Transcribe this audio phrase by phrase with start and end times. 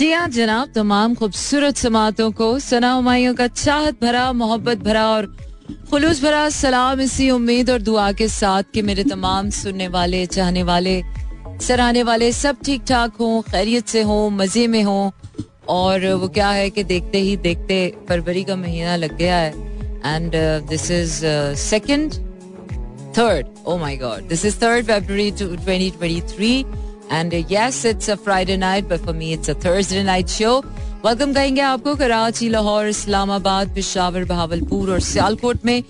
[0.00, 5.26] जी हाँ जनाब तमाम खूबसूरत समातों को। सना हमायों का चाहत भरा, मोहब्बत भरा और
[5.90, 10.62] खुलूस भरा सलाम इसी उम्मीद और दुआ के साथ कि मेरे तमाम सुनने वाले, चाहने
[10.62, 11.02] वाले,
[11.60, 15.10] सराहने वाले सब ठीक ठाक हों, खैरियत से हों, मज़े में हों।
[15.68, 19.52] और वो क्या है कि देखते ही देखते फरवरी का महीना लग गया है।
[20.06, 20.32] And
[20.68, 21.20] this is
[21.68, 22.12] second
[23.18, 26.64] third oh my god this is third February 2023
[27.12, 30.58] and yes it's a Friday night but for me it's a Thursday night show
[31.06, 35.82] welcome कहेंगे आपको कराची, लाहौर, इस्लामाबाद, पिशावर, बहावलपुर और सियालकोट में।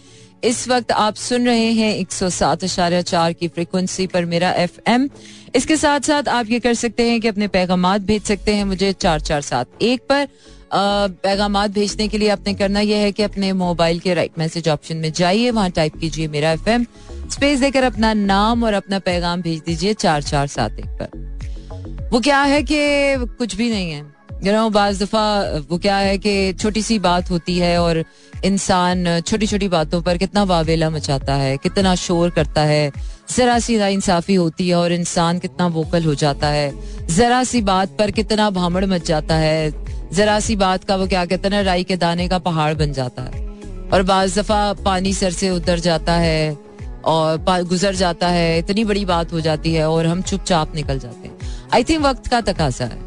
[0.44, 4.52] इस वक्त आप सुन रहे हैं एक सौ सात अशार्य चार की फ्रिक्वेंसी पर मेरा
[4.58, 5.08] एफ़ एम
[5.54, 8.92] इसके साथ साथ आप ये कर सकते हैं कि अपने पैगाम भेज सकते हैं मुझे
[8.92, 10.26] चार चार सात एक पर।
[10.72, 14.96] पैगाम भेजने के लिए आपने करना यह है कि अपने मोबाइल के राइट मैसेज ऑप्शन
[14.96, 16.86] में जाइए, वहाँ टाइप कीजिए मेरा एफ़ एम
[17.30, 22.20] स्पेस देकर अपना नाम और अपना पैगाम भेज दीजिए चार चार सात एक पर। वो
[22.20, 24.00] क्या है कि कुछ भी नहीं है।
[24.44, 28.04] यू नो बाज दफ़ा वो क्या है कि छोटी सी बात होती है और
[28.44, 32.90] इंसान छोटी छोटी बातों पर कितना वावेला मचाता है, कितना शोर करता है।
[33.36, 36.72] जरा सी ना इंसाफी होती है और इंसान कितना वोकल हो जाता है।
[37.06, 39.72] जरा सी बात पर कितना भामड़ मच जाता है।
[40.12, 42.92] जरा सी बात का वो क्या कहते हैं ना, राई के दाने का पहाड़ बन
[42.92, 43.48] जाता है।
[43.92, 46.69] और बाज दफ़ा पानी सर से उतर जाता है।
[47.04, 51.28] और गुजर जाता है, इतनी बड़ी बात हो जाती है और हम चुपचाप निकल जाते
[51.28, 52.98] हैं। आई थिंक वक्त का तकाजा है।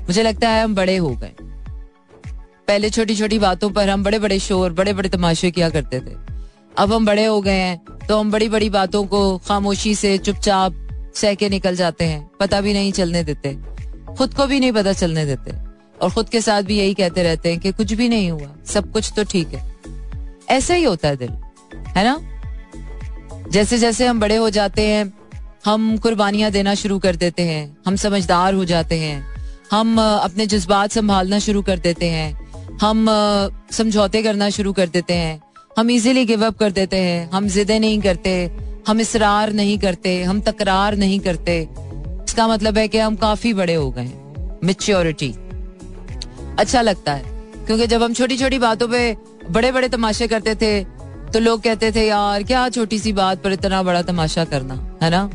[0.00, 1.32] मुझे लगता है हम बड़े हो गए।
[2.68, 6.14] पहले छोटी छोटी बातों पर हम बड़े बड़े शोर बड़े बड़े तमाशे किया करते थे।
[6.78, 10.88] अब हम बड़े हो गए हैं तो हम बड़ी बड़ी बातों को खामोशी से चुपचाप
[11.14, 13.56] सह के निकल जाते हैं। पता भी नहीं चलने देते।
[14.14, 15.52] खुद को भी नहीं पता चलने देते।
[16.02, 18.90] और खुद के साथ भी यही कहते रहते हैं कि कुछ भी नहीं हुआ, सब
[18.92, 19.76] कुछ तो ठीक है।
[20.50, 21.30] ऐसा ही होता है दिल,
[21.88, 22.31] है ना?
[23.50, 25.12] जैसे जैसे हम बड़े हो जाते हैं,
[25.64, 29.24] हम कुर्बानियाँ देना शुरू कर देते हैं, हम समझदार हो जाते हैं,
[29.72, 32.32] हम अपने जज्बात संभालना शुरू कर देते हैं,
[32.82, 33.06] हम
[33.72, 35.40] समझौते करना शुरू कर देते हैं,
[35.78, 38.32] हम इजीली गिव अप कर देते हैं, हम जिदे नहीं करते,
[38.88, 41.60] हम इसरार नहीं करते, हम तकरार नहीं करते।
[42.24, 44.10] इसका मतलब है कि हम काफ़ी बड़े हो गए
[44.64, 45.34] मेच्योरिटी
[46.58, 47.24] अच्छा लगता है,
[47.66, 49.16] क्योंकि जब हम छोटी छोटी बातों पे
[49.50, 50.80] बड़े बड़े तमाशे करते थे
[51.32, 54.74] तो लोग कहते थे, यार, क्या छोटी सी बात पर इतना बड़ा तमाशा करना?
[55.02, 55.30] है ना?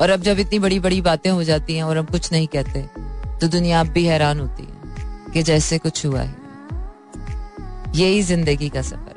[0.00, 2.82] और अब जब इतनी बड़ी बड़ी बातें हो जाती हैं और हम कुछ नहीं कहते
[3.40, 6.36] तो दुनिया अब भी हैरान होती है कि जैसे कुछ हुआ है।
[7.94, 9.14] यही ज़िंदगी का सफ़र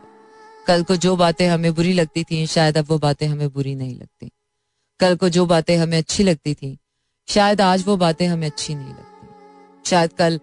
[0.67, 3.95] कल को जो बातें हमें बुरी लगती थी, शायद अब वो बातें हमें बुरी नहीं
[3.95, 4.31] लगती।
[4.99, 6.77] कल को जो बातें हमें अच्छी लगती थी,
[7.27, 10.39] शायद आज वो बातें हमें अच्छी नहीं लगती। शायद कल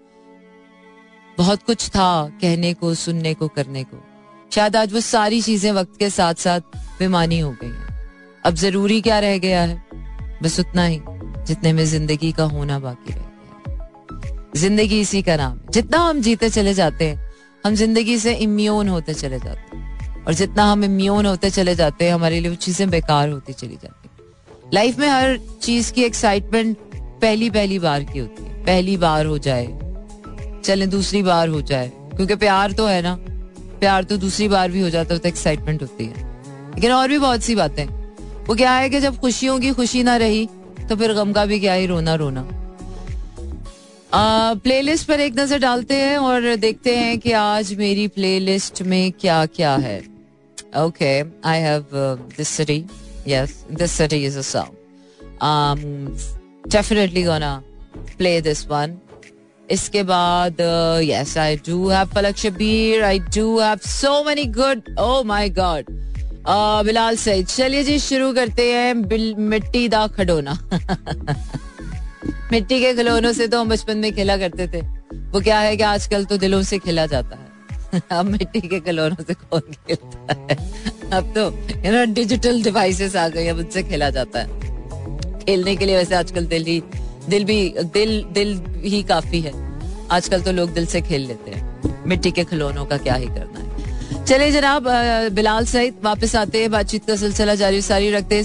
[1.38, 4.04] बहुत कुछ था कहने को, सुनने को, करने को।
[4.52, 6.60] शायद आज वो सारी चीज़ें वक्त के साथ साथ
[6.98, 7.88] बेमानी हो गई हैं।
[8.44, 9.82] अब ज़रूरी क्या रह गया है?
[10.42, 11.00] बस उतना ही,
[11.46, 16.48] जितने में ज़िंदगी का होना बाकी रह गया ज़िंदगी इसी का नाम जितना हम जीते
[16.50, 17.30] चले जाते हैं,
[17.64, 22.04] हम ज़िंदगी से इम्यून होते चले जाते हैं। और जितना हम इम्यून होते चले जाते
[22.04, 26.02] हैं, हमारे लिए वो चीज़ें बेकार होती चली जाती हैं। लाइफ में हर चीज़ की
[26.02, 29.66] एक्साइटमेंट पहली पहली बार की होती है। पहली बार हो जाए,
[30.64, 33.18] चले दूसरी बार हो जाए, क्योंकि प्यार तो है ना।
[33.80, 36.28] प्यार तो दूसरी बार भी हो जाता है तो एक्साइटमेंट होती है।
[36.74, 37.86] लेकिन और भी बहुत सी बातें।
[38.46, 40.46] वो क्या है कि जब खुशियों की खुशी ना रही
[40.88, 42.46] तो फिर गम का भी क्या ही रोना रोना।
[44.64, 49.44] प्लेलिस्ट पर एक नज़र डालते हैं और देखते हैं कि आज मेरी प्लेलिस्ट में क्या
[49.48, 49.98] क्या है
[50.78, 51.12] okay
[51.48, 51.84] I have
[52.36, 52.84] this city
[53.28, 54.72] yes this city is a song
[56.72, 57.52] definitely gonna
[58.18, 58.96] play this one
[59.70, 60.60] इसके बाद
[61.04, 65.84] yes I do have Palak Shabbir I do have so many good oh my god
[66.48, 68.94] Bilal Saeed चलिए जी, शुरू करते हैं
[69.38, 70.58] मिट्टी दा खडोना।
[72.52, 74.80] मिट्टी के खिलौनों से तो हम बचपन में खेला करते थे।
[75.30, 79.24] वो क्या है कि आजकल तो दिलों से खेला जाता है। अब मिट्टी के खिलौनों
[79.24, 80.56] से कौन खेलता है?
[81.12, 81.44] अब तो
[81.86, 84.46] यू नो डिजिटल डिवाइसेस आ गई, अब उनसे खेला जाता है।
[85.44, 86.82] खेलने के लिए वैसे आजकल दिल ही
[87.30, 89.52] दिल भी, दिल दिल ही काफ़ी है।
[90.10, 93.60] आजकल तो लोग दिल से खेल लेते हैं। मिट्टी के खिलौनों का क्या ही करना
[93.60, 93.70] है।
[94.24, 94.84] चले जनाब
[95.32, 98.42] बिलाल सहित वापस आते हैं। बातचीत का सिलसिला जारी सारी रखते हैं।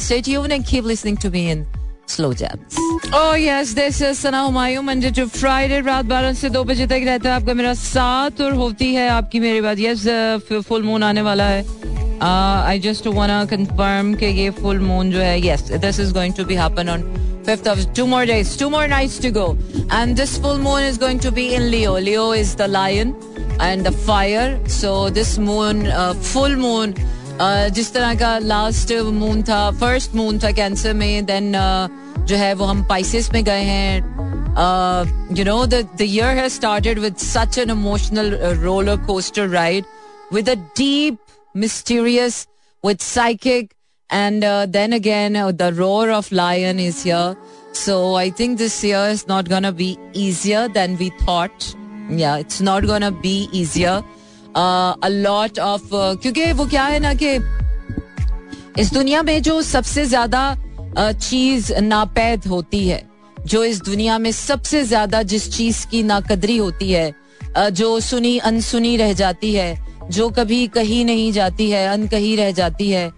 [5.25, 9.09] फ्राइडे रात बारह से दो बजे तक रहता है आपका मेरा साथ और होती है
[9.09, 10.07] आपकी मेरी बात। यस
[10.68, 11.65] फुल मून आने वाला है।
[12.65, 15.39] आई जस्ट कंफर्म कि ये फुल मून जो है
[17.44, 19.56] fifth of two more days, two more nights to go.
[19.90, 21.99] And this full moon is going to be in Leo.
[21.99, 23.14] Leo is the lion
[23.61, 24.61] and the fire.
[24.69, 26.94] So this moon, uh, full moon,
[27.40, 32.37] uh, जिस तरह का last moon था first moon था cancer में then uh, जो
[32.37, 34.19] है वो हम पाइसिस में गए हैं
[35.37, 39.84] you know the year has started with such an emotional roller coaster ride
[40.32, 41.19] with a deep
[41.56, 42.46] mysterious
[42.84, 43.72] with psychic
[44.10, 47.36] and uh, then again uh, the roar of lion is here
[47.74, 51.75] so i think this year is not gonna be easier than we thought
[52.10, 54.04] yeah it's not gonna be easier
[54.56, 57.36] uh, a lot of uh, क्योंकि वो क्या है ना कि
[58.80, 60.56] इस दुनिया में जो सबसे ज़्यादा
[60.98, 63.04] चीज़ नापैद होती है
[63.48, 67.13] जो इस दुनिया में सबसे ज़्यादा जिस चीज़ की नाकदरी होती है
[67.72, 69.78] जो सुनी अनसुनी रह जाती है
[70.12, 73.12] जो कभी कहीं नहीं जाती है अनकही रह जाती है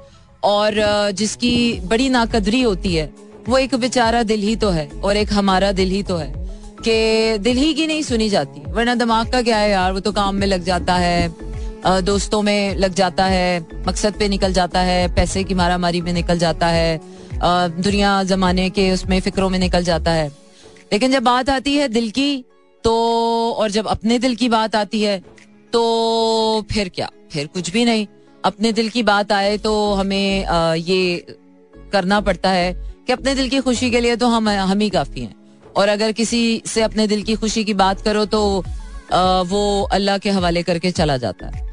[0.43, 3.13] और जिसकी बड़ी नाकदरी होती है,
[3.49, 6.31] वो एक बेचारा दिल ही तो है और एक हमारा दिल ही तो है
[6.79, 9.91] कि दिल ही की नहीं सुनी जाती। वरना दिमाग का क्या है यार?
[9.93, 11.45] वो तो काम में लग जाता है
[12.03, 16.11] दोस्तों में लग जाता है, मकसद पे निकल जाता है, पैसे की मारा मारी में
[16.13, 16.99] निकल जाता है
[17.43, 20.27] दुनिया जमाने के उसमें फिक्रों में निकल जाता है।
[20.93, 22.43] लेकिन जब बात आती है दिल की
[22.83, 22.93] तो
[23.51, 25.19] और जब अपने दिल की बात आती है
[25.73, 27.09] तो फिर क्या?
[27.31, 28.05] फिर कुछ भी नहीं।
[28.47, 31.35] अपने दिल की बात आए तो हमें ये
[31.93, 32.73] करना पड़ता है
[33.07, 35.35] कि अपने दिल की खुशी के लिए तो हम हम ही काफ़ी हैं।
[35.75, 38.41] और अगर किसी से अपने दिल की खुशी की बात करो तो
[39.47, 39.61] वो
[39.93, 41.65] अल्लाह के हवाले करके चला जाता है।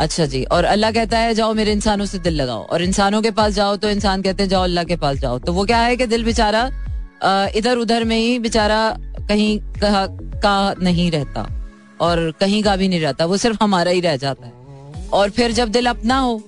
[0.00, 3.30] अच्छा जी, और अल्लाह कहता है, जाओ मेरे इंसानों से दिल लगाओ। और इंसानों के
[3.32, 5.96] पास जाओ तो इंसान कहते हैं, जाओ अल्लाह के पास जाओ। तो वो क्या है
[5.96, 6.62] कि दिल बेचारा
[7.56, 8.80] इधर उधर में ही बेचारा
[9.28, 10.06] कहीं कहा
[10.42, 11.46] का नहीं रहता।
[12.00, 14.52] और कहीं का भी नहीं रहता, वो सिर्फ़ हमारा ही रह जाता है।
[15.12, 16.40] और फिर जब दिल अपना हो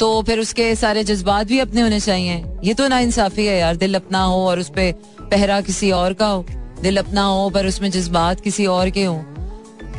[0.00, 3.76] तो फिर उसके सारे जज्बात भी अपने होने चाहिए। ये तो ना इंसाफी है यार,
[3.76, 4.92] दिल अपना हो और उस पर
[5.22, 6.44] पहरा किसी और का हो।
[6.82, 9.18] दिल अपना हो, पर उसमें जज्बात किसी और के हों।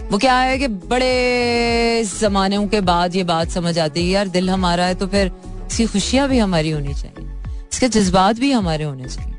[0.10, 4.50] वो क्या है कि बड़े जमानों के बाद ये बात समझ आती है, यार दिल
[4.50, 5.31] हमारा है तो फिर
[5.72, 7.28] इसकी खुशियाँ भी हमारी होनी चाहिए।
[7.74, 9.36] इसके जज्बात भी हमारे होने चाहिए।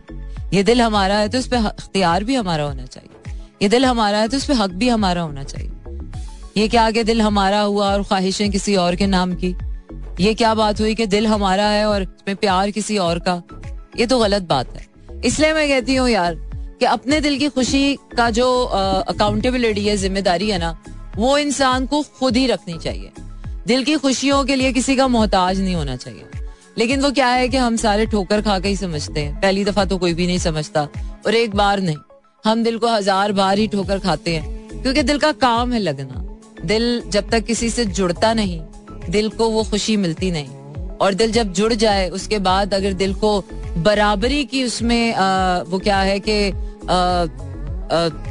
[0.53, 4.19] ये दिल हमारा है तो उस पर अख्तियार भी हमारा होना चाहिए। ये दिल हमारा
[4.19, 5.71] है तो उस पर हक भी हमारा होना चाहिए।
[6.57, 9.55] ये क्या कि दिल हमारा हुआ और ख्वाहिशें किसी और के नाम की?
[10.21, 13.43] ये क्या बात हुई कि दिल हमारा है और इसमें प्यार किसी और का?
[13.99, 14.87] ये तो गलत बात है।
[15.25, 16.35] इसलिए मैं कहती हूँ यार
[16.81, 20.77] कि अपने दिल की खुशी का जो अकाउंटेबिलिटी है, ज़िम्मेदारी है ना,
[21.17, 23.11] वो इंसान को खुद ही रखनी चाहिए।
[23.67, 26.27] दिल की खुशियों के लिए किसी का मोहताज नहीं होना चाहिए।
[26.79, 29.85] लेकिन वो क्या है कि हम सारे ठोकर खा के ही समझते हैं। पहली दफ़ा
[29.85, 30.89] तो कोई भी नहीं समझता
[31.27, 31.97] और एक बार नहीं।
[32.45, 36.27] हम दिल को हज़ार बार ही ठोकर खाते हैं। क्योंकि दिल का काम है लगना।
[36.65, 38.61] दिल जब तक किसी से जुड़ता नहीं
[39.11, 40.49] दिल को वो खुशी मिलती नहीं।
[40.97, 43.41] और दिल जब जुड़ जाए उसके बाद अगर दिल को
[43.79, 46.53] बराबरी की उसमें आ, वो क्या है कि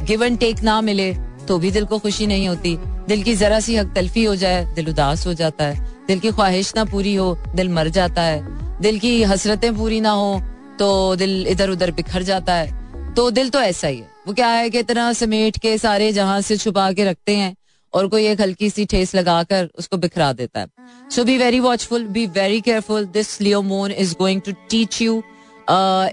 [0.06, 1.12] गिव एंड टेक ना मिले
[1.48, 2.76] तो भी दिल को खुशी नहीं होती।
[3.08, 6.30] दिल की जरा सी हक तलफी हो जाए दिल उदास हो जाता है। दिल की
[6.30, 10.40] ख्वाहिश ना पूरी हो दिल मर जाता है। दिल की हसरतें पूरी ना हो
[10.78, 14.48] तो दिल इधर उधर बिखर जाता है। तो दिल तो ऐसा ही है। वो क्या
[14.48, 17.54] है कि इतना समेट के सारे जहाँ से छुपा के रखते हैं
[17.94, 20.66] और कोई एक हल्की सी ठेस लगाकर उसको बिखरा देता है।
[21.10, 25.22] So be very watchful be very careful this Leo moon is going to teach you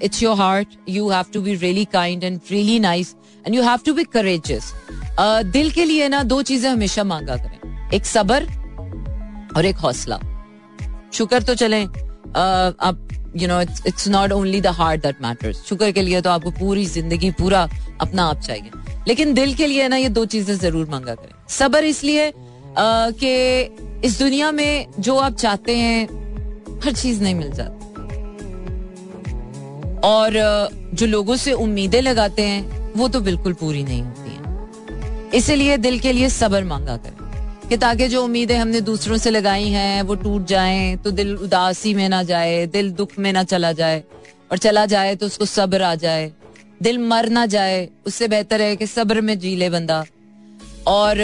[0.03, 3.15] it's your heart you have to be really kind and really nice
[3.45, 4.71] and you have to be courageous
[5.53, 8.47] दिल के लिए ना दो चीज़ें हमेशा मांगा करें। एक सबर
[9.57, 10.19] और एक हौसला।
[11.13, 13.07] शुक्र तो चले uh, आप
[13.37, 16.51] you know it's it's not only the heart that matters शुक्र के लिए तो आपको
[16.51, 17.61] पूरी ज़िंदगी पूरा
[18.01, 18.71] अपना आप चाहिए
[19.07, 22.31] लेकिन दिल के लिए ना ये दो चीज़ें ज़रूर मांगा करें। सबर इसलिए
[22.79, 27.85] कि इस दुनिया में जो आप चाहते हैं, हर चीज़ नहीं मिल जाती।
[30.03, 30.31] और
[30.93, 35.99] जो लोगों से उम्मीदें लगाते हैं, वो तो बिल्कुल पूरी नहीं होती हैं। इसीलिए दिल
[35.99, 37.15] के लिए सबर मांगा करें।
[37.69, 41.93] कि ताकि जो उम्मीदें हमने दूसरों से लगाई हैं, वो टूट जाएँ तो दिल उदासी
[41.93, 44.03] में ना जाए, दिल दुख में ना चला जाए।
[44.51, 46.31] और चला जाए तो उसको सब्र आ जाए।
[46.83, 50.03] दिल मर ना जाए उससे बेहतर है कि सब्र में जी ले बंदा।
[50.87, 51.17] और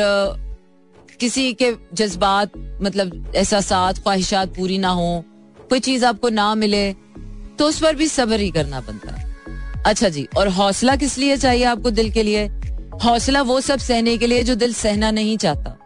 [1.20, 5.24] किसी के जज्बात मतलब एहसास ख्वाहिशात पूरी ना हो
[5.70, 6.92] कोई चीज़ आपको ना मिले
[7.60, 9.32] तो उस पर भी सब्र ही करना बनता है।
[9.86, 12.48] अच्छा जी और हौसला किस लिए चाहिए आपको दिल के लिए?
[13.04, 15.78] हौसला वो सब सहने के लिए जो दिल सहना नहीं चाहता।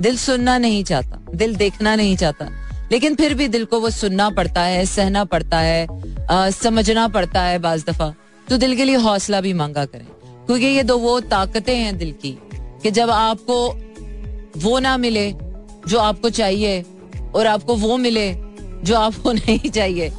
[0.00, 2.48] दिल सुनना नहीं चाहता दिल देखना नहीं चाहता।
[2.92, 5.86] लेकिन फिर भी दिल को वो सुनना पड़ता है सहना पड़ता है
[6.30, 8.14] आ, समझना पड़ता है बाज दफ़ा।
[8.50, 10.06] तो दिल के लिए हौसला भी मांगा करें।
[10.46, 12.38] क्योंकि ये दो वो ताकतें हैं दिल की
[12.82, 13.68] कि जब आपको
[14.56, 15.34] वो ना मिले
[15.88, 16.84] जो आपको चाहिए
[17.34, 18.34] और आपको वो मिले
[18.84, 20.10] जो आपको नहीं चाहिए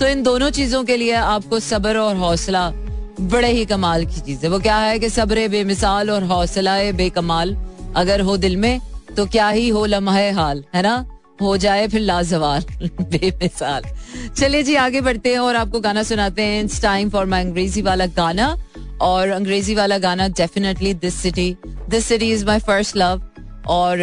[0.00, 2.70] तो इन दोनों चीज़ों के लिए आपको सब्र और हौसला
[3.20, 7.56] बड़े ही कमाल की चीज़ है। वो क्या है कि सब्र बेमिसाल और हौसला बेकमाल
[7.96, 8.80] अगर हो दिल में
[9.16, 11.15] तो क्या ही हो लम्हा हाल, है ना?
[11.40, 12.64] हो जाए फिर लाजवाल
[13.00, 13.82] बेमिसाल।
[14.36, 17.82] चलिए जी, आगे बढ़ते हैं और आपको गाना सुनाते हैं। इट्स टाइम फॉर माई अंग्रेज़ी
[17.82, 18.56] वाला गाना।
[19.00, 23.22] और अंग्रेज़ी वाला गाना definitely this city this city is my first love
[23.66, 23.98] और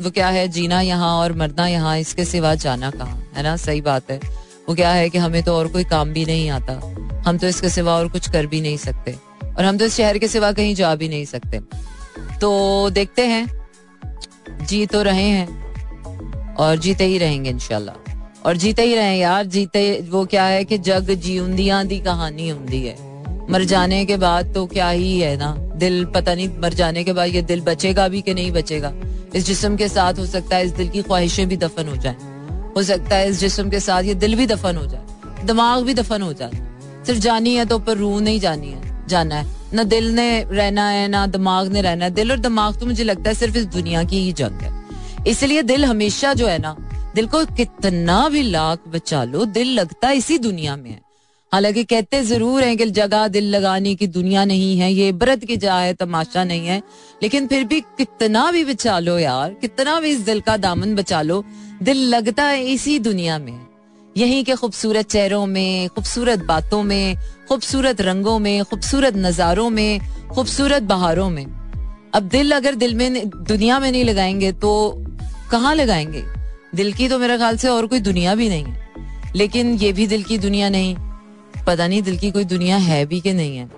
[0.00, 0.48] वो क्या है?
[0.48, 3.30] जीना यहाँ और मरना यहाँ, इसके सिवा जाना कहाँ?
[3.36, 3.56] है ना?
[3.56, 4.20] सही बात है।
[4.68, 6.72] वो क्या है कि हमें तो और कोई काम भी नहीं आता।
[7.26, 9.14] हम तो इसके सिवा और कुछ कर भी नहीं सकते।
[9.58, 11.60] और हम तो इस शहर के सिवा कहीं जा भी नहीं सकते।
[12.40, 13.68] तो देखते हैं।
[14.66, 15.73] जी तो रहे हैं।
[16.58, 17.92] और जीते ही रहेंगे इनशाला
[18.46, 22.82] और जीते ही रहे यार, जीते, वो क्या है कि जग जीउंदिया दी कहानी होंगी
[22.82, 22.96] है।
[23.50, 27.12] मर जाने के बाद तो क्या ही है ना, दिल पता नहीं मर जाने के
[27.12, 28.92] बाद ये दिल बचेगा भी कि नहीं बचेगा।
[29.34, 32.16] इस जिस्म के साथ हो सकता है इस दिल की ख्वाहिशें भी दफन हो जाए।
[32.76, 35.94] हो सकता है इस जिस्म के साथ ये दिल भी दफन हो जाए, दिमाग भी
[35.94, 36.50] दफन हो जाए।
[37.06, 40.88] सिर्फ़ जानी है तो ऊपर रूह नहीं जानी है, जाना है। ना दिल ने रहना
[40.88, 43.66] है, ना दिमाग ने रहना है। दिल और दिमाग तो मुझे लगता है सिर्फ़ इस
[43.66, 44.83] दुनिया की ही जंग है।
[45.26, 46.76] इसलिए दिल हमेशा जो है ना,
[47.14, 51.00] दिल को कितना भी लाख बचा लो, दिल लगता इसी दुनिया में है।
[51.52, 55.56] हालाँकि कहते ज़रूर हैं कि जगह दिल लगाने की दुनिया नहीं है, ये इबरत की
[55.56, 56.82] जा है, तमाशा नहीं है।
[57.22, 61.22] लेकिन फिर भी कितना भी बचा लो यार, कितना भी इस दिल का दामन बचा
[61.22, 61.44] लो,
[61.82, 63.66] दिल लगता है इसी दुनिया में।
[64.16, 67.16] यहीं के खूबसूरत चेहरों में, खूबसूरत बातों में,
[67.48, 70.00] खूबसूरत रंगों में, खूबसूरत नज़ारों में,
[70.34, 71.46] खूबसूरत बहारों में।
[72.14, 75.04] अब दिल अगर दिल में दुनिया में नहीं लगाएँगे तो
[75.54, 76.24] कहाँ लगाएँगे?
[76.74, 78.88] दिल की तो मेरे ख्याल से और कोई दुनिया भी नहीं है।
[79.36, 80.96] लेकिन ये भी दिल की दुनिया नहीं।
[81.66, 83.70] पता नहीं दिल की कोई दुनिया है भी कि नहीं है।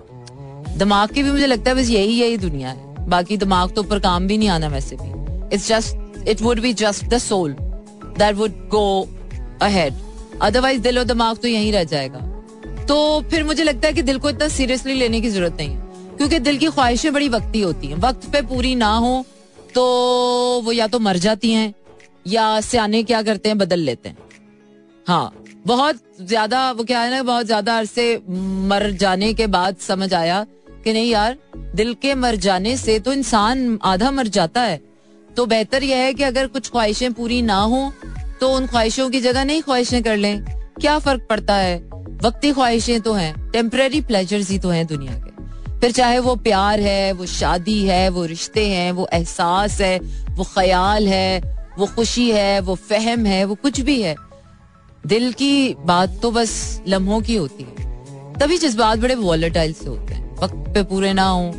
[0.77, 3.99] दिमाग की भी मुझे लगता है बस यही यही दुनिया है। बाकी दिमाग तो ऊपर
[3.99, 5.09] काम भी नहीं आना वैसे भी।
[5.55, 7.55] It's just it would be just the soul
[8.19, 9.09] that would go
[9.61, 9.93] ahead
[10.41, 12.19] otherwise दिल और दिमाग तो यहीं रह जाएगा।
[12.85, 15.81] तो फिर मुझे लगता है कि दिल को इतना सीरियसली लेने की ज़रूरत नहीं है।
[16.17, 19.25] क्योंकि दिल की ख्वाहिशें बड़ी वक्ती होती हैं। वक्त पे पूरी ना हो
[19.77, 21.73] तो वो या तो मर जाती हैं,
[22.27, 24.17] या सियाने क्या करते हैं, बदल लेते हैं।
[25.07, 28.05] हाँ बहुत ज़्यादा, वो क्या है ना, बहुत ज़्यादा अरसे
[28.67, 30.45] मर जाने के बाद समझ आया
[30.83, 31.37] कि नहीं यार,
[31.75, 34.81] दिल के मर जाने से तो इंसान आधा मर जाता है।
[35.29, 37.91] तो बेहतर यह है कि अगर कुछ ख्वाहिशें पूरी ना हो
[38.39, 40.43] तो उन ख्वाहिशों की जगह नहीं ख्वाहिशें कर लें।
[40.79, 41.77] क्या फ़र्क पड़ता है?
[42.23, 45.26] वक्ती ख्वाहिशें तो हैं टेम्पररी प्लेजर्स ही तो हैं दुनिया के।
[45.81, 49.97] फिर चाहे वो प्यार है, वो शादी है, वो रिश्ते हैं, वो एहसास है,
[50.29, 51.41] वो ख्याल है,
[51.77, 54.15] वो खुशी है, वो फहम है, वो कुछ भी है।
[55.07, 60.13] दिल की बात तो बस लम्हों की होती है। तभी जज्बात बड़े वॉलेटाइल से होते
[60.13, 61.51] हैं। वक्त पे पूरे ना हो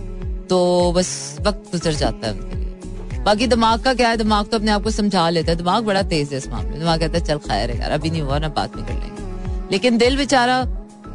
[0.50, 4.16] तो बस वक्त गुजर जाता है बाकी दिमाग का क्या है?
[4.16, 7.00] दिमाग तो अपने आप को समझा लेता है। दिमाग बड़ा तेज है इस मामले दिमाग
[7.00, 9.98] कहता है, चल खैर है यार, अभी नहीं हुआ, ना बात में कर लेंगे। लेकिन
[9.98, 10.64] दिल बेचारा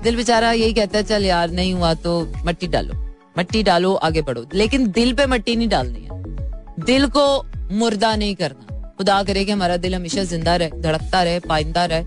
[0.04, 2.94] दिल बेचारा यही कहता है, चल यार, नहीं हुआ तो मट्टी डालो
[3.38, 7.24] मट्टी डालो, आगे बढ़ो। लेकिन दिल पे मट्टी नहीं डालनी है। दिल को
[7.72, 12.04] मुर्दा नहीं करना। खुदा करे कि हमारा दिल हमेशा ज़िंदा रहे, धड़कता रहे, पाइंदा रहे।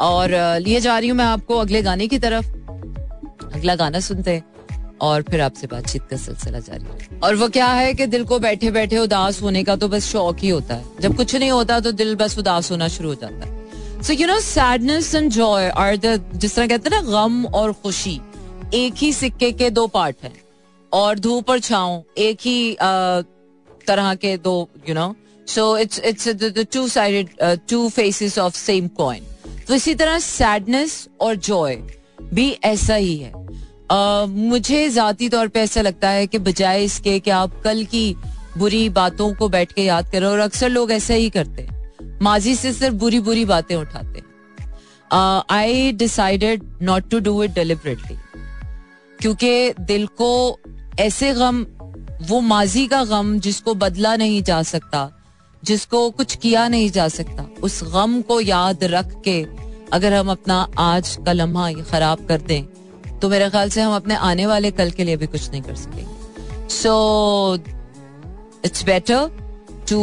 [0.00, 0.30] और
[0.60, 2.46] लिए जा रही हूँ मैं आपको अगले गाने की तरफ़।
[3.54, 7.66] अगला गाना सुनते हैं और फिर आपसे बातचीत का सिलसिला जारी है। और वो क्या
[7.66, 10.84] है कि दिल को बैठे बैठे उदास होने का तो बस शौक ही होता है।
[11.00, 13.57] जब कुछ नहीं होता तो दिल बस उदास होना शुरू हो जाता है।
[14.02, 17.72] So you know sadness and joy are the जिस तरह कहते हैं ना गम और
[17.72, 18.20] खुशी
[18.74, 20.32] एक ही सिक्के के दो पार्ट हैं।
[20.92, 22.76] और धूप और छाओ एक ही
[23.86, 25.14] तरह के दो you know
[25.46, 26.28] so it's it's
[26.72, 27.30] two sided
[27.68, 29.24] two faces of same coin
[29.68, 31.76] तो इसी तरह सैडनेस और जॉय
[32.34, 37.18] भी ऐसा ही है। uh, मुझे जाती तौर पे ऐसा लगता है कि बजाय इसके
[37.20, 38.14] कि आप कल की
[38.58, 41.77] बुरी बातों को बैठ के याद करें और अक्सर लोग ऐसा ही करते हैं।
[42.22, 44.22] माजी से सिर्फ़ बुरी बुरी बातें उठाते
[45.50, 48.16] I decided not to do it deliberately
[49.18, 50.58] क्योंकि दिल को
[51.00, 51.64] ऐसे गम,
[52.20, 55.10] वो माजी का गम जिसको बदला नहीं जा सकता,
[55.62, 59.42] जिसको कुछ किया नहीं जा सकता, उस गम को याद रख के
[59.92, 64.14] अगर हम अपना आज का लम्हा खराब कर दें तो मेरे ख्याल से हम अपने
[64.14, 67.54] आने वाले कल के लिए भी कुछ नहीं कर सकेंगे। So
[68.64, 69.30] it's better
[69.90, 70.00] to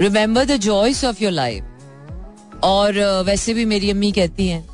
[0.00, 4.66] remember the joys of your life और वैसे भी मेरी अम्मी कहती हैं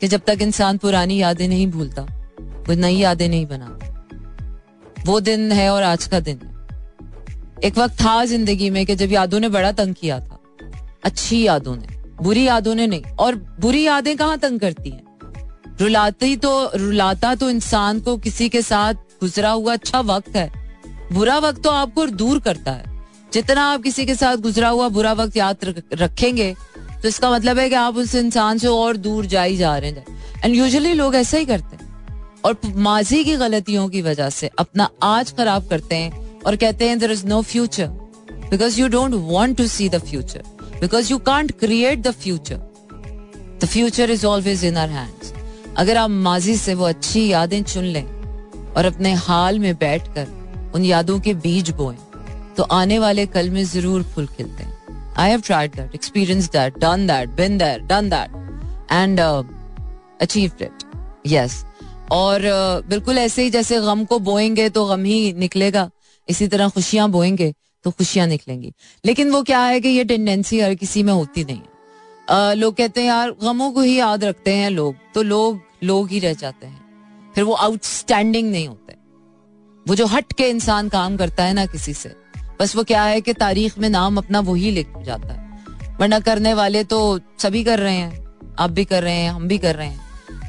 [0.00, 2.02] कि जब तक इंसान पुरानी यादें नहीं भूलता,
[2.68, 6.40] वो नई यादें नहीं बनाता। वो दिन है और आज का दिन
[7.64, 10.38] एक वक्त था ज़िंदगी में कि जब यादों ने बड़ा तंग किया था।
[11.04, 11.86] अच्छी यादों ने,
[12.22, 15.02] बुरी यादों ने नहीं। और बुरी यादें कहाँ तंग करती हैं?
[15.80, 20.50] रुलाती तो रुलाता तो इंसान को किसी के साथ गुजरा हुआ अच्छा वक्त है।
[21.12, 22.93] बुरा वक्त तो आपको दूर करता है।
[23.34, 26.54] जितना आप किसी के साथ गुजरा हुआ बुरा वक्त याद रखेंगे
[27.02, 29.90] तो इसका मतलब है कि आप उस इंसान से और दूर जा ही जा रहे
[29.90, 31.82] हैं। एंड यूजुअली लोग ऐसा ही करते हैं।
[32.44, 36.98] और माजी की गलतियों की वजह से अपना आज खराब करते हैं और कहते हैं
[36.98, 37.86] there is no future
[38.50, 40.42] because you don't want to see the future
[40.80, 42.56] because you can't create the future
[43.62, 45.32] the future is always in our hands
[45.76, 48.04] अगर आप माजी से वो अच्छी यादें चुन लें
[48.76, 52.13] और अपने हाल में बैठकर उन यादों के बीज बोएँ
[52.56, 56.78] तो आने वाले कल में ज़रूर फूल खिलते हैं। I have tried that experience that
[56.78, 60.82] done that been that done that and achieve it
[61.26, 61.64] yes
[62.12, 65.90] और uh, बिल्कुल ऐसे ही जैसे गम को बोएँगे तो गम ही निकलेगा।
[66.28, 67.52] इसी तरह खुशियाँ बोएँगे
[67.84, 68.72] तो खुशियाँ निकलेंगी।
[69.04, 71.72] लेकिन वो क्या है कि ये टेंडेंसी हर किसी में होती नहीं है।
[72.30, 76.10] Uh, लोग कहते हैं यार गमों को ही याद रखते हैं लोग। तो लोग लोग
[76.10, 78.94] ही रह जाते हैं। फिर वो आउटस्टैंडिंग नहीं होते।
[79.86, 82.14] वो जो हट के इंसान काम करता है ना किसी से।
[82.60, 85.64] बस वो क्या है कि तारीख में नाम अपना वही लिख जाता है।
[86.00, 88.26] वरना करने वाले तो सभी कर रहे हैं,
[88.58, 90.00] आप भी कर रहे हैं, हम भी कर रहे हैं।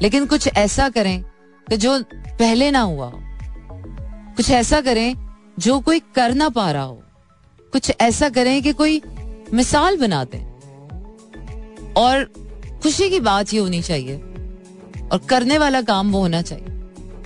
[0.02, 1.22] लेकिन कुछ ऐसा करें
[1.68, 3.22] कि जो पहले ना हुआ हो।
[4.36, 7.02] कुछ ऐसा करें जो कोई कर ना पा रहा हो।
[7.72, 9.02] कुछ ऐसा करें कि कोई
[9.54, 10.56] मिसाल बना दें।
[11.92, 12.24] और
[12.82, 14.16] खुशी की बात ये होनी चाहिए।
[15.12, 16.66] और करने वाला काम वो होना चाहिए,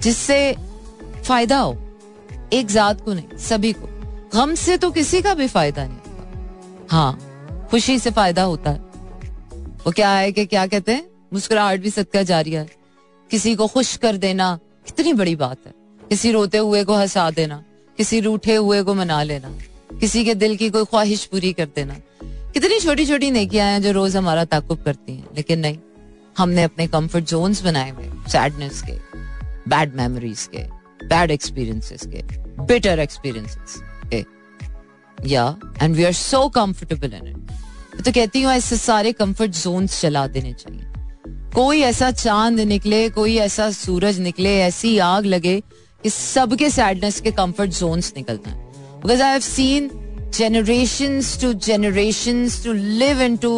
[0.02, 0.56] जिससे
[1.24, 1.86] फ़ायदा हो।
[2.52, 3.89] एक जात को नहीं, सभी को।
[4.34, 8.78] गम से तो किसी का भी फ़ायदा नहीं हाँ खुशी से फ़ायदा होता है।
[9.84, 11.06] वो क्या है कि क्या कहते हैं?
[11.32, 12.66] मुस्कुराहट भी सदका जारी है।
[13.30, 15.72] किसी को खुश कर देना कितनी बड़ी बात है।
[16.08, 17.62] किसी रोते हुए को हंसा देना,
[17.98, 19.50] किसी रूठे हुए को मना लेना,
[20.00, 23.92] किसी के दिल की कोई ख्वाहिश पूरी कर देना। कितनी छोटी छोटी नेकियाँ हैं जो
[23.92, 25.78] रोज हमारा ताकुब करती हैं, लेकिन नहीं।
[26.38, 28.98] हमने अपने कंफर्ट जोन्स बनाए हुए सैडनेस के
[29.70, 30.64] बैड मेमोरीज के
[31.06, 32.22] बैड एक्सपीरियंसेस के
[32.64, 33.80] बेटर एक्सपीरियंसेस
[35.26, 35.44] या
[35.82, 40.26] and we are so comfortable in it तो कहती हूँ ऐसे सारे कंफर्ट जोन्स चला
[40.26, 40.86] देने चाहिए।
[41.54, 45.60] कोई ऐसा चाँद निकले कोई ऐसा सूरज निकले ऐसी आग लगे
[46.04, 48.56] कि सबके सैडनेस के कंफर्ट जोन्स निकलता है।
[49.02, 49.90] Because I have seen
[50.30, 53.50] generations to generations to live into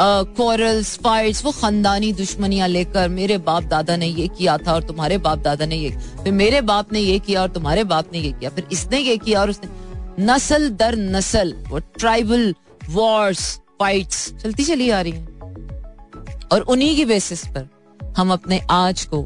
[0.00, 4.82] quarrels uh, fights वो खानदानी दुश्मनियाँ लेकर मेरे बाप दादा ने ये किया था और
[4.82, 5.90] तुम्हारे बाप दादा ने ये
[6.24, 9.16] फिर मेरे बाप ने ये किया और तुम्हारे बाप ने ये किया। फिर इसने ये
[9.16, 9.70] किया और उसने
[10.20, 12.54] नस्ल दर नस्ल, वो ट्राइबल
[12.90, 17.68] वॉर्स फाइट्स चलती चली आ रही हैं। और उन्हीं की बेसिस पर
[18.16, 19.22] हम अपने आज को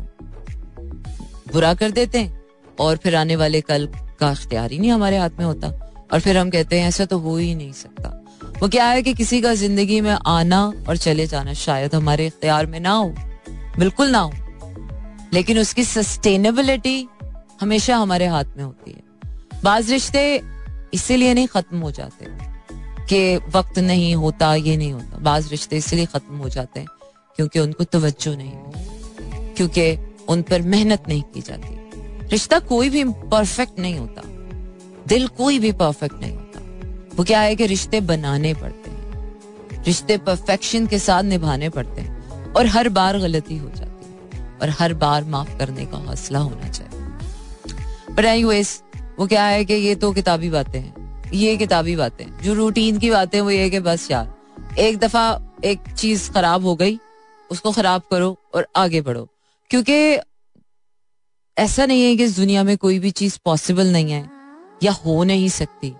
[1.52, 2.42] बुरा कर देते हैं
[2.80, 3.88] और फिर आने वाले कल
[4.20, 5.68] का अख्तियार ही नहीं हमारे हाथ में होता।
[6.12, 8.24] और फिर हम कहते हैं, ऐसा तो हो ही नहीं सकता।
[8.62, 12.66] वो क्या है कि किसी का ज़िंदगी में आना और चले जाना शायद हमारे इख्तियार
[12.66, 13.14] में ना हो।
[13.78, 14.32] बिल्कुल ना हो।
[15.32, 17.08] लेकिन उसकी सस्टेनेबिलिटी
[17.60, 19.02] हमेशा हमारे हाथ में होती है।
[19.64, 20.53] बाज रिश्ते
[20.94, 22.26] इसीलिए नहीं खत्म हो जाते
[23.06, 26.86] कि वक्त नहीं होता, ये नहीं होता। बाज रिश्ते इसलिए खत्म हो जाते हैं
[27.36, 28.52] क्योंकि उनको तवज्जो नहीं
[29.54, 31.90] क्योंकि उन पर मेहनत नहीं की जाती।
[32.28, 34.22] रिश्ता कोई भी परफेक्ट नहीं होता।
[35.06, 36.60] दिल कोई भी परफेक्ट नहीं होता।
[37.16, 39.36] वो क्या है कि रिश्ते बनाने पड़ते हैं।
[39.84, 42.14] रिश्ते परफेक्शन के साथ निभाने पड़ते हैं।
[42.52, 46.68] और हर बार गलती हो जाती है। और हर बार माफ़ करने का हौसला होना
[46.68, 47.00] चाहिए।
[48.14, 48.82] बट एनीवेज
[49.18, 53.10] वो क्या है कि ये तो किताबी बातें हैं। ये किताबी बातें। जो रूटीन की
[53.10, 54.34] बातें वो ये कि बस यार,
[54.78, 57.00] एक दफ़ा एक चीज़ खराब हो गई,
[57.50, 59.28] उसको खराब करो और आगे बढ़ो।
[59.70, 60.18] क्योंकि
[61.58, 64.30] ऐसा नहीं है कि इस दुनिया में कोई भी चीज़ पॉसिबल नहीं है,
[64.82, 65.94] या हो नहीं सकती।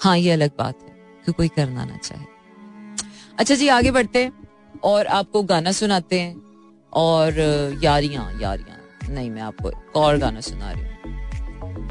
[0.00, 0.94] हाँ ये अलग बात है
[1.26, 2.24] कि कोई करना ना चाहे।
[3.38, 4.48] अच्छा जी, आगे बढ़ते हैं
[4.84, 6.42] और आपको गाना सुनाते हैं।
[6.92, 7.40] और
[7.82, 11.11] यारियाँ यारियाँ। नहीं, मैं आपको एक और गाना सुना रही हूँ।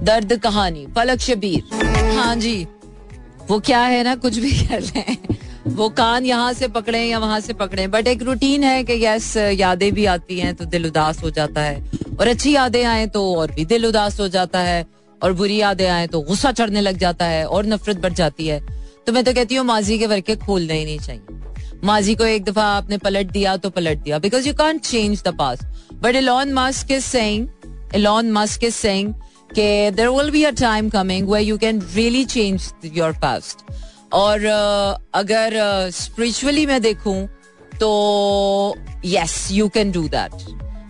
[0.04, 2.68] दर्द कहानी पलक शबीर। हाँ जी,
[3.50, 5.18] वो क्या है ना, कुछ भी कर लें
[5.68, 9.36] वो कान यहाँ से पकड़े या वहाँ से पकड़े बट एक रूटीन है कि यस
[9.38, 13.24] यादें भी आती हैं तो दिल उदास हो जाता है। और अच्छी यादें आए तो
[13.36, 14.86] और भी दिल उदास हो जाता है।
[15.22, 18.60] और बुरी यादें आए तो गुस्सा चढ़ने लग जाता है और नफरत बढ़ जाती है।
[19.08, 22.44] तो मैं तो कहती हूँ, माजी के वर्के खोलने ही नहीं चाहिए। माजी को एक
[22.46, 25.60] दफ़ा आपने पलट दिया तो पलट दिया। Because you can't change the past
[25.94, 27.48] but Elon Musk is saying
[27.96, 29.14] Elon Musk is saying
[29.56, 33.66] कि there will be a time coming way you can really change your past
[34.14, 35.54] और uh, अगर
[35.94, 37.28] स्पिरिचुअली uh, मैं देखूँ
[37.80, 40.32] तो yes you can do that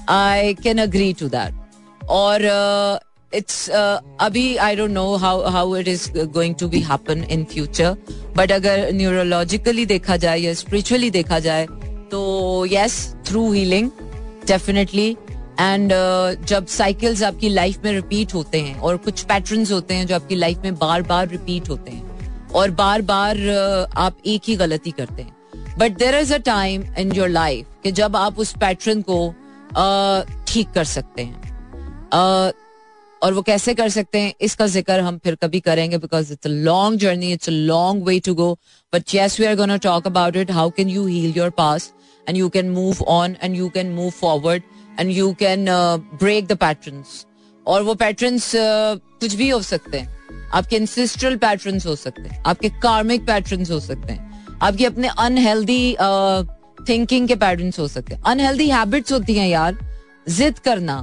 [0.10, 5.76] I can agree to that और uh, it's uh, अभी I don't know how how
[5.76, 7.96] it is going to be happen in future
[8.38, 11.68] but अगर neurologically देखा जाए या स्पिरिचुअली देखा जाए
[12.12, 12.98] तो yes
[13.28, 13.90] through healing
[14.48, 15.16] definitely
[15.62, 15.94] and
[16.48, 20.36] जब साइकिल्स आपकी लाइफ में रिपीट होते हैं और कुछ पैटर्न्स होते हैं जो आपकी
[20.36, 24.92] लाइफ में बार बार रिपीट होते हैं और बार बार uh, आप एक ही गलती
[24.92, 29.02] करते हैं। But there is a time in your life कि जब आप उस पैटर्न
[29.02, 31.40] को uh, ठीक कर सकते हैं।
[32.10, 32.52] Uh,
[33.22, 36.50] और वो कैसे कर सकते हैं इसका ज़िक्र हम फिर कभी करेंगे because it's a
[36.50, 38.52] long journey it's a long way to go
[38.94, 41.92] but yes we are gonna talk about it how can you heal your past
[42.28, 44.64] and you can move on and you can move forward
[45.00, 45.66] and you can
[46.20, 47.26] break the patterns
[47.66, 52.70] और वो patterns कुछ भी हो सकते हैं। आपके इंसिस्ट्रल patterns हो सकते हैं। आपके
[52.82, 55.96] कार्मिक पैटर्न्स हो सकते हैं। आपके अपने अनहेल्दी
[56.88, 59.78] थिंकिंग के पैटर्न्स हो सकते हैं। अनहेल्दी हैबिट्स होती हैं यार।
[60.30, 60.98] जिद करना।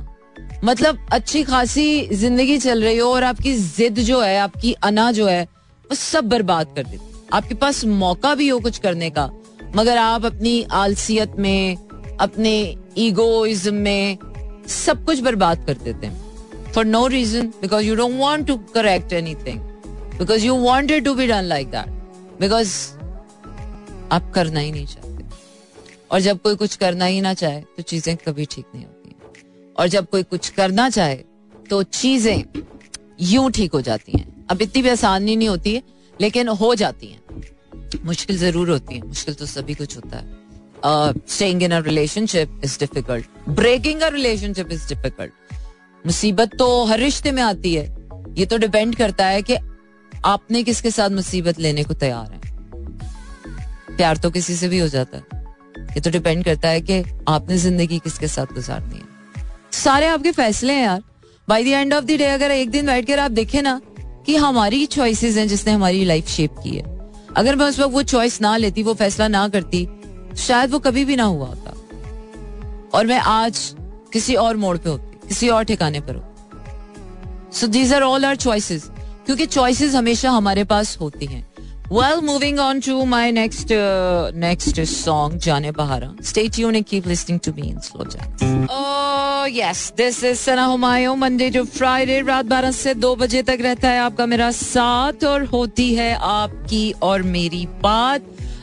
[0.65, 5.27] मतलब अच्छी खासी ज़िंदगी चल रही हो और आपकी जिद जो है, आपकी अना जो
[5.27, 9.31] है, वो सब बर्बाद कर देती आपके पास मौका भी हो कुछ करने का।
[9.77, 11.77] मगर आप अपनी आलसियत में,
[12.21, 12.53] अपने
[12.99, 14.19] ईगोइज्म में
[14.69, 19.13] सब कुछ बर्बाद कर देते हैं। For no reason because you don't want to correct
[19.47, 19.61] anything
[20.19, 22.77] because you wanted to be done like that because
[24.13, 25.25] आप करना ही नहीं चाहते।
[26.11, 29.15] और जब कोई कुछ करना ही ना चाहे तो चीज़ें कभी ठीक नहीं होती
[29.77, 31.17] और जब कोई कुछ करना चाहे
[31.71, 32.45] तो चीज़ें
[33.23, 35.83] यूँ ठीक हो जाती हैं। अब इतनी भी आसानी नहीं होती है,
[36.15, 37.43] लेकिन हो जाती हैं।
[38.05, 40.25] मुश्किल ज़रूर होती है। मुश्किल तो सभी कुछ होता है।
[40.85, 45.33] Staying in a relationship is difficult breaking a relationship is difficult
[46.05, 47.85] मुसीबत तो हर रिश्ते में आती है।
[48.39, 49.57] ये तो डिपेंड करता है कि
[50.27, 55.17] आपने किसके साथ मुसीबत लेने को तैयार है। प्यार तो किसी से भी हो जाता
[55.17, 55.25] है।
[55.89, 60.73] ये तो डिपेंड करता है कि आपने ज़िंदगी किसके साथ गुजारनी है। सारे आपके फैसले
[60.73, 61.03] हैं यार।
[61.49, 63.81] By the end of the day अगर एक दिन बैठ कर आप देखें ना
[64.27, 66.83] कि हमारी चॉइसेस हैं जिसने हमारी लाइफ शेप की है।
[67.37, 69.87] अगर मैं उस वक्त वो चॉइस ना लेती, वो फैसला ना करती
[70.37, 71.75] शायद वो कभी भी ना हुआ होता।
[72.95, 73.75] और मैं आज
[74.13, 78.37] किसी और मोड़ पे होती, किसी और ठिकाने पर होती। So these are all are
[78.37, 78.91] choices
[79.27, 81.47] क्योंकि चॉइसेस हमेशा हमारे पास होती हैं।
[81.93, 83.69] Well moving on to my next
[84.37, 88.05] next song जाने बाहर स्टेट यू ने keep listening to me in slow
[89.51, 93.89] yes this is Sana Humayun Monday to Friday रात बारह से दो बजे तक रहता
[93.89, 98.23] है आपका मेरा साथ, और होती है आपकी और मेरी बात।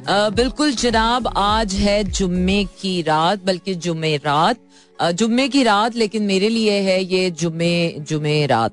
[0.09, 4.57] बिल्कुल जनाब, आज है जुम्मे की रात, बल्कि जुम्मे रात।
[5.13, 8.71] जुम्मे की रात, लेकिन मेरे लिए है ये जुम्मे जुम्मे रात।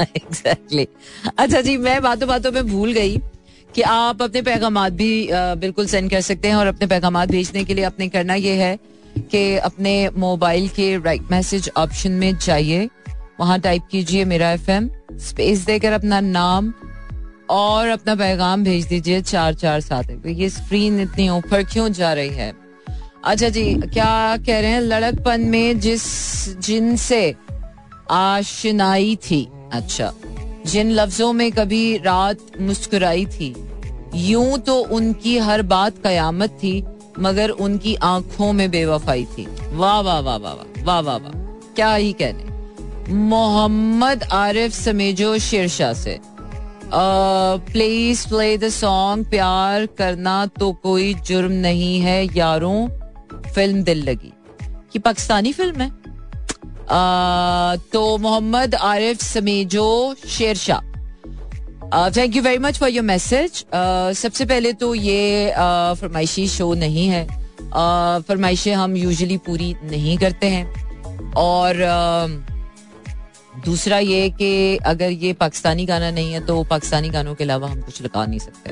[0.00, 1.32] Exactly exactly.
[1.38, 3.16] अच्छा जी, मैं बातों बातों में भूल गई
[3.74, 7.74] कि आप अपने पैगाम भी बिल्कुल सेंड कर सकते हैं और अपने पैगाम भेजने के
[7.74, 8.78] लिए अपने करना यह है
[9.18, 12.88] कि अपने मोबाइल के राइट मैसेज ऑप्शन में जाइए।
[13.40, 16.74] वहाँ टाइप कीजिए मेरा एफ़ एम स्पेस देकर अपना नाम
[17.50, 22.12] और अपना पैगाम भेज दीजिए चार चार सात एक। ये स्क्रीन इतनी ऊपर क्यों जा
[22.12, 22.52] रही है?
[23.24, 26.04] अच्छा जी, क्या कह रहे हैं, लड़कपन में जिस
[26.58, 27.34] जिनसे
[28.10, 30.12] आशनाई थी अच्छा
[30.66, 33.54] जिन लफ्जों में कभी रात मुस्कुराई थी,
[34.14, 36.82] यूँ तो उनकी हर बात कयामत थी,
[37.18, 41.32] मगर उनकी आँखों में बेवफाई थी। वाह वाह वाह वाह वाह वाह वाह,
[41.74, 46.18] क्या ही कहने। मोहम्मद आरिफ समेजो शेरशाह से।
[46.92, 52.88] प्लीज़ प्ले द सॉन्ग प्यार करना तो कोई जुर्म नहीं है यारों
[53.54, 54.32] फ़िल्म दिल लगी।
[54.92, 55.90] कि पाकिस्तानी फ़िल्म है।
[57.92, 60.80] तो Mohammad Arif समीजो Shershah.
[62.16, 63.64] Thank you very much for your message
[64.18, 70.18] सबसे पहले तो ये uh, फरमाइशी शो नहीं है। uh, फरमाइशें हम यूजुअली पूरी नहीं
[70.18, 72.57] करते हैं। और uh,
[73.64, 77.80] दूसरा ये कि अगर ये पाकिस्तानी गाना नहीं है तो पाकिस्तानी गानों के अलावा हम
[77.80, 78.70] कुछ लगा नहीं सकते।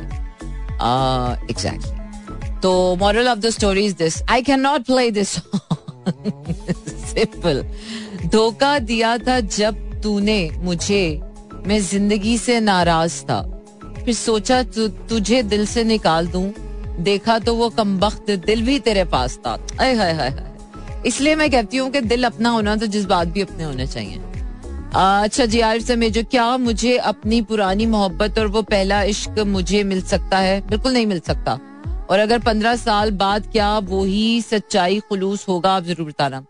[1.50, 5.28] एग्जैक्टली uh, तो moral of the story is this I can not play this
[7.06, 7.64] simple
[8.26, 11.20] धोखा दिया था जब तूने मुझे।
[11.66, 13.40] मैं ज़िंदगी से नाराज़ था।
[14.04, 16.52] फिर सोचा तु, तुझे दिल से निकाल दूँ।
[17.00, 20.44] देखा तो वो कम वक्त दिल भी तेरे पास था। हाय हाय हाय।
[21.06, 24.20] इसलिए मैं कहती हूँ कि दिल अपना होना तो जज्बात भी अपने होने चाहिए।
[24.96, 29.38] अच्छा जी आरिफ से में जो क्या मुझे अपनी पुरानी मोहब्बत और वो पहला इश्क
[29.46, 30.60] मुझे मिल सकता है?
[30.68, 31.58] बिल्कुल नहीं मिल सकता।
[32.10, 36.44] और अगर पंद्रह साल बाद क्या वो ही सच्चाई खुलूस होगा आप ज़रूर बताना।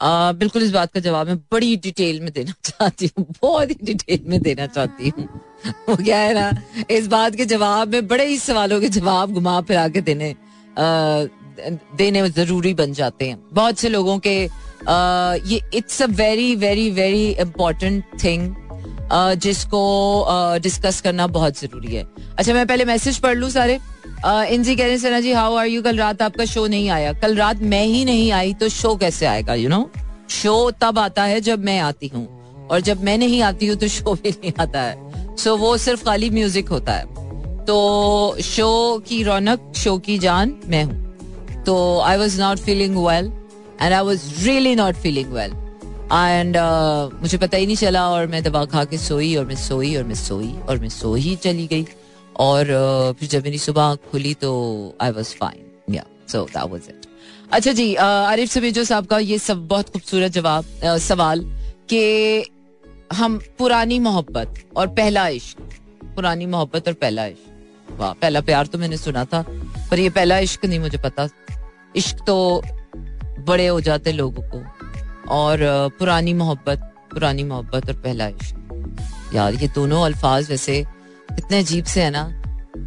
[0.00, 3.76] आ, बिल्कुल इस बात का जवाब मैं बड़ी डिटेल में देना चाहती हूँ बहुत ही
[3.82, 5.28] डिटेल में देना चाहती हूँ।
[5.88, 6.50] वो क्या है ना?
[6.90, 11.24] इस बात के जवाब में बड़े ही सवालों के जवाब घुमा फिरा के देने आ,
[11.96, 14.48] देने ज़रूरी बन जाते हैं। बहुत से लोगों के
[14.82, 18.54] ये it's a very very very important thing
[19.42, 19.82] जिसको
[20.62, 22.04] डिस्कस करना बहुत ज़रूरी है।
[22.38, 23.78] अच्छा मैं पहले मैसेज पढ़ लू सारे?
[24.26, 27.36] इनजी कह रहे Sana ji how are you कल रात आपका शो नहीं आया। कल
[27.36, 29.90] रात मैं ही नहीं आई तो शो कैसे आएगा यू नो
[30.30, 32.26] शो तब आता है जब मैं आती हूँ।
[32.70, 36.04] और जब मैं नहीं आती हूँ तो शो भी नहीं आता है। सो वो सिर्फ़
[36.04, 37.04] खाली म्यूज़िक होता है।
[37.64, 43.30] तो शो की रौनक शो की जान, मैं हूँ। तो I was not feeling well
[43.82, 45.52] and I was really not feeling well
[46.12, 46.56] and
[47.20, 50.04] मुझे पता ही नहीं चला और मैं दवा खा के सोई और मैं सोई और
[50.04, 51.86] मैं सोई और मैं सो ही चली गई।
[52.40, 52.64] और
[53.20, 54.52] फिर जब मेरी सुबह खुली तो
[55.00, 57.06] I was fine so that was it
[57.52, 60.64] अच्छा जी आरिफ समीजो साहब का ये सब बहुत खूबसूरत जवाब
[61.00, 61.44] सवाल
[61.90, 62.02] कि
[63.12, 65.58] हम पुरानी मोहब्बत और पहला इश्क,
[66.16, 69.44] पुरानी मोहब्बत और पहला इश्क। वाह, पहला प्यार तो मैंने सुना था,
[69.90, 71.28] पर ये पहला इश्क नहीं मुझे पता।
[71.96, 72.62] इश्क तो
[73.38, 74.62] बड़े हो जाते लोगों को।
[75.30, 75.58] और
[75.98, 80.78] पुरानी मोहब्बत पुरानी मोहब्बत और पहला इश्क यार ये दोनों अल्फाज वैसे
[81.30, 82.22] इतने अजीब से है ना।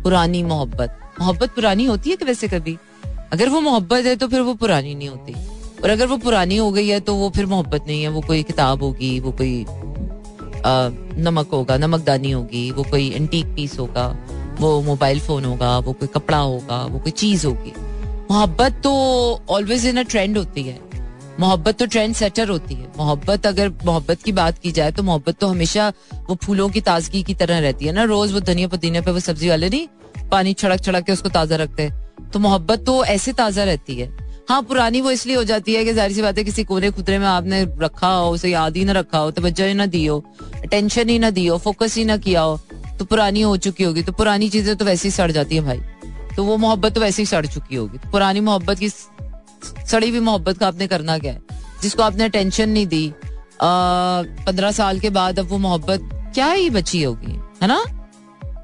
[0.03, 2.77] पुरानी मोहब्बत। मोहब्बत पुरानी होती है कि वैसे कभी?
[3.33, 5.33] अगर वो मोहब्बत है तो फिर वो पुरानी नहीं होती।
[5.83, 8.43] और अगर वो पुरानी हो गई है तो वो फिर मोहब्बत नहीं है। वो कोई
[8.43, 9.65] किताब होगी वो कोई
[10.59, 14.07] आ, नमक होगा नमकदानी होगी वो कोई एंटीक पीस होगा
[14.59, 17.73] वो मोबाइल फ़ोन होगा वो कोई कपड़ा होगा वो कोई चीज़ होगी।
[18.29, 18.91] मोहब्बत तो
[19.49, 20.77] ऑलवेज इन अ ट्रेंड होती है।
[21.39, 25.37] मोहब्बत तो ट्रेंड सेटर होती है। मोहब्बत अगर मोहब्बत की बात की जाए तो मोहब्बत
[25.39, 25.87] तो हमेशा
[26.29, 29.19] वो फूलों की ताजगी की तरह रहती है ना। रोज वो धनिया पुदीने पे वो
[29.19, 29.87] सब्ज़ी वाले नहीं,
[30.31, 34.09] पानी छड़क छड़क के उसको ताज़ा रखते हैं। तो मोहब्बत तो ऐसे ताज़ा रहती है।
[34.49, 37.19] हाँ पुरानी वो इसलिए हो जाती है कि ज़ाहिर सी बात है किसी कोने खुदरे
[37.19, 40.23] में आपने रखा हो, उसे याद ही ना रखा हो, तवज्जो ही ना दी हो
[40.63, 42.59] अटेंशन ही ना दी हो फोकस ही ना किया हो
[42.99, 45.81] तो पुरानी हो चुकी होगी। तो पुरानी चीज़ें तो वैसे ही सड़ जाती है भाई।
[46.39, 50.19] तो वो मोहब्बत तो वैसे ही सड़ चुकी होगी। तो पुरानी मोहब्बत की सड़ी हुई
[50.21, 51.41] मोहब्बत का आपने करना क्या है?
[51.81, 53.13] जिसको आपने टेंशन नहीं दी
[53.61, 57.79] पंद्रह साल के बाद अब वो मोहब्बत क्या ही बची होगी, है ना?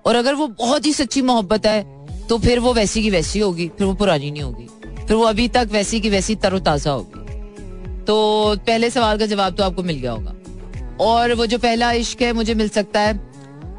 [0.06, 1.84] और अगर वो बहुत ही सच्ची मोहब्बत है
[2.28, 5.48] तो फिर वो वैसी की वैसी होगी, फिर वो पुरानी नहीं होगी। फिर वो अभी
[5.50, 8.16] तक वैसी की वैसी तरोताजा होगी। तो
[8.58, 12.34] पहले सवाल का जवाब तो आपको मिल गया होगा। और वो जो पहला इश्क है,
[12.34, 13.20] मुझे मिल सकता है।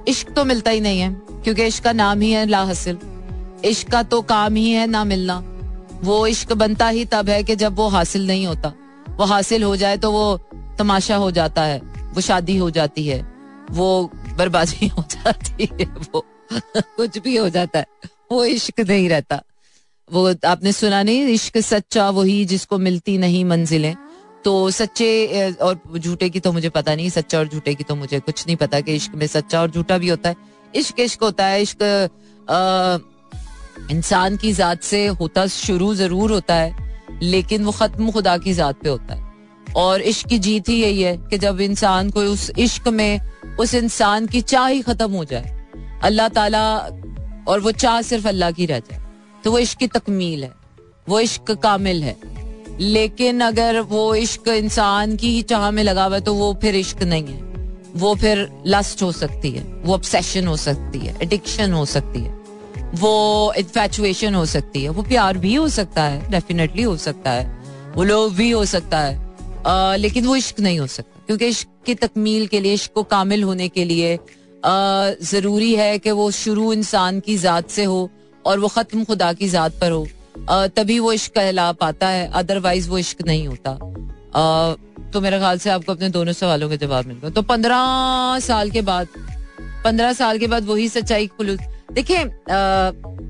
[0.08, 2.98] इश्क तो मिलता ही नहीं है, क्योंकि इश्क का नाम ही है ला हासिल।
[3.64, 5.42] इश्क का तो काम ही है ना मिलना।
[6.02, 8.72] वो इश्क बनता ही तब है कि जब वो हासिल नहीं होता।
[9.10, 10.36] वो हासिल हो जाए तो वो
[10.78, 11.78] तमाशा हो जाता है,
[12.14, 13.20] वो शादी हो जाती है,
[13.70, 16.24] वो बर्बादी हो जाती है, वो
[16.76, 17.86] कुछ भी हो जाता है,
[18.32, 19.42] वो इश्क नहीं रहता।
[20.12, 23.96] वो आपने सुना नहीं, इश्क सच्चा वही जिसको मिलती नहीं मंजिलें।
[24.44, 28.20] तो सच्चे और झूठे की तो मुझे पता नहीं, सच्चा और झूठे की तो मुझे
[28.20, 30.36] कुछ नहीं पता कि इश्क में सच्चा और झूठा भी होता है।
[30.74, 31.78] इश्क इश्क होता है, इश्क
[33.90, 36.74] इंसान की जात से होता शुरू ज़रूर होता है,
[37.22, 39.24] लेकिन वो खत्म खुदा की जात पे होता है।
[39.76, 43.20] और इश्क की जीत ही यही है कि जब इंसान को उस इश्क में
[43.60, 45.52] उस इंसान की चाह ही खत्म हो जाए,
[46.04, 46.66] अल्लाह ताला
[47.48, 49.00] और वो चाह सिर्फ़ अल्लाह की रह जाए
[49.44, 50.52] तो वो इश्क की तकमील है,
[51.08, 52.16] वो इश्क कामिल है।
[52.80, 56.76] लेकिन अगर वो इश्क इंसान की ही चाह में लगा हुआ है तो वो फिर
[56.76, 57.44] इश्क नहीं है।
[57.96, 62.34] वो फिर लस्ट हो सकती है, वो ऑब्सेशन हो सकती है एडिक्शन हो सकती है।
[62.94, 67.92] वो इन्फेचुएशन हो सकती है वो प्यार भी हो सकता है डेफिनेटली हो सकता है
[67.94, 69.14] वो लोग भी हो सकता है
[69.66, 73.02] आ, लेकिन वो इश्क नहीं हो सकता क्योंकि इश्क की तकमील के लिए इश्क को
[73.02, 74.18] कामिल होने के लिए
[75.22, 78.10] ज़रूरी है कि वो शुरू इंसान की जात से हो
[78.46, 80.06] और वो खत्म खुदा की जात पर हो
[80.50, 84.74] आ, तभी वो इश्क कहला पाता है अदरवाइज़ वो इश्क नहीं होता। आ,
[85.12, 88.70] तो मेरे ख्याल से आपको अपने दोनों सवालों के जवाब मिल गए। तो पंद्रह साल
[88.70, 89.08] के बाद
[89.84, 92.24] पंद्रह साल के बाद वही सच्चाई खुलूस देखिए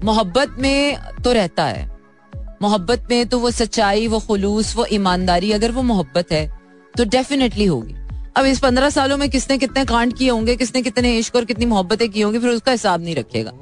[0.04, 1.84] मोहब्बत में तो रहता है।
[2.62, 6.46] मोहब्बत में तो वो सच्चाई, वो खुलूस, वो ईमानदारी, अगर वो मोहब्बत है
[6.94, 7.94] तो डेफिनेटली होगी।
[8.36, 11.66] अब इस पंद्रह सालों में किसने कितने कांड किए होंगे, किसने कितने इश्क और कितनी
[11.66, 13.52] मोहब्बतें की होंगी, फिर उसका हिसाब नहीं रखेगा।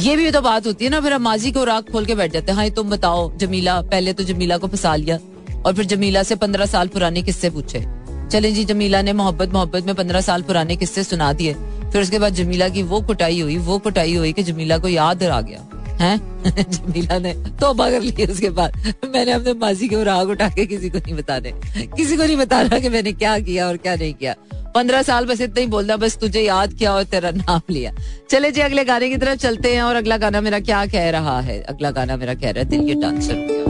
[0.00, 2.32] ये भी तो बात होती है ना, फिर हम माजी को राग खोल के बैठ
[2.32, 5.18] जाते हैं हाँ तुम बताओ, जमीला, पहले तो जमीला को फंसा लिया,
[5.66, 7.84] और फिर जमीला से पंद्रह साल पुराने किस्से पूछे।
[8.32, 11.54] चले जी, जमीला ने मोहब्बत मोहब्बत में पंद्रह साल पुराने किस्से सुना दिए।
[11.92, 15.24] फिर उसके बाद जमीला की वो कुटाई हुई, वो कुटाई हुई कि जमीला को याद
[15.24, 15.68] आ गया,
[16.00, 16.20] है?
[16.70, 20.90] जमीला ने तो कर ली उसके बाद। मैंने अपने माजी के राग उठा के किसी
[20.90, 21.52] को नहीं बताने।
[21.96, 24.34] किसी को नहीं बताना कि मैंने क्या किया और क्या नहीं किया।
[24.74, 27.92] पंद्रह साल बस इतना ही बोलना, बस तुझे याद किया और तेरा नाम लिया।
[28.30, 31.40] चले जी, अगले गाने की तरफ़ चलते हैं और अगला गाना मेरा क्या कह रहा
[31.40, 31.62] है?
[31.62, 33.62] अगला गाना मेरा कह रहा है, दिल के डांसर।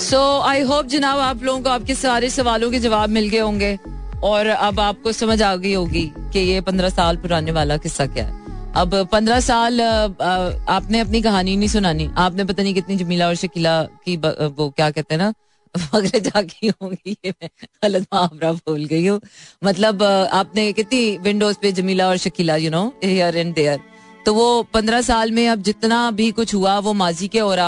[0.00, 3.78] सो आई होप जनाब आप लोगों को आपके सारे सवालों के जवाब मिल गए होंगे।
[4.24, 8.24] और अब आपको समझ आ गई होगी कि ये पंद्रह साल पुराने वाला किस्सा क्या
[8.24, 13.34] है। अब पंद्रह साल आपने अपनी कहानी नहीं सुनानी। आपने पता नहीं कितनी जमीला और
[13.36, 15.32] शकीला की वो क्या कहते हैं ना
[15.92, 19.20] पगले जागी होंगी गलत मुहावरा भूल गई हूँ।
[19.64, 23.80] मतलब आपने कितनी विंडोज़ पे जमीला और Shakila you know here and there
[24.26, 27.58] तो वो पंद्रह साल में अब जितना भी कुछ हुआ, वो माजी के और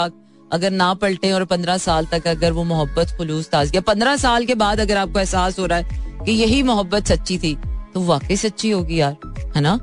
[0.51, 4.45] अगर ना पलटे और पंद्रह साल तक अगर वो मोहब्बत, खुलूस ताज गया पंद्रह साल
[4.45, 7.55] के बाद अगर आपको एहसास हो रहा है कि यही मोहब्बत सच्ची थी
[7.93, 9.15] तो वाकई सच्ची होगी यार,
[9.55, 9.79] है ना?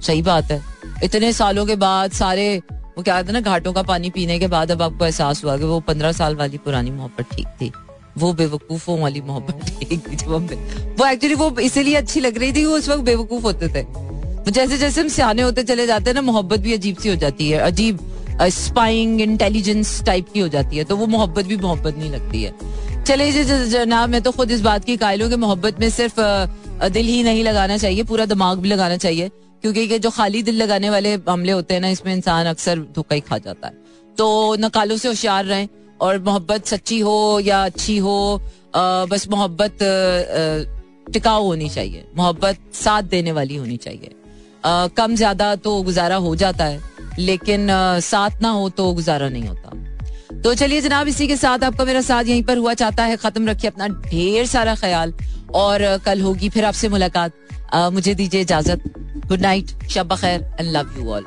[0.00, 0.62] सही बात है।
[1.04, 4.70] इतने सालों के बाद सारे, वो क्या कहते ना, घाटों का पानी पीने के बाद
[4.70, 7.72] अब आपको एहसास हुआ कि वो पंद्रह साल वाली पुरानी मोहब्बत ठीक थी,
[8.18, 12.76] वो बेवकूफों वाली मोहब्बत ठीक थी वो एक्चुअली वो इसीलिए अच्छी लग रही थी वो
[12.76, 13.84] उस वक्त बेवकूफ़ होते थे।
[14.50, 17.50] जैसे जैसे हम सियाने होते चले जाते हैं ना, मोहब्बत भी अजीब सी हो जाती
[17.50, 17.98] है, अजीब।
[18.42, 22.54] स्पाइंग इंटेलिजेंस टाइप की हो जाती है तो वो मोहब्बत भी मोहब्बत नहीं लगती है।
[23.04, 26.20] चले जनाब मैं तो खुद इस बात की कायल हूँ कि मोहब्बत में सिर्फ़
[26.88, 29.30] दिल ही नहीं लगाना चाहिए पूरा दिमाग भी लगाना चाहिए
[29.62, 33.14] क्योंकि ये जो खाली दिल लगाने वाले मामले होते हैं ना इसमें इंसान अक्सर धोखा
[33.14, 33.74] ही खा जाता है।
[34.18, 35.68] तो नकालों से होशियार रहें
[36.00, 38.40] और मोहब्बत सच्ची हो या अच्छी हो
[38.76, 39.78] आ, बस मोहब्बत
[41.12, 44.10] टिकाऊ होनी चाहिए मोहब्बत साथ देने वाली होनी चाहिए।
[44.64, 46.80] आ, कम ज़्यादा तो गुजारा हो जाता है
[47.18, 47.66] लेकिन
[48.02, 52.00] साथ ना हो तो गुजारा नहीं होता। तो चलिए जनाब, इसी के साथ आपका मेरा
[52.00, 55.14] साथ यहीं पर हुआ चाहता है, खत्म रखिए अपना ढेर सारा ख्याल।
[55.54, 57.32] और कल होगी फिर आपसे मुलाकात।
[57.92, 58.82] मुझे दीजिए इजाज़त।
[59.26, 61.24] गुड नाइट शब खैर एंड लव यू ऑल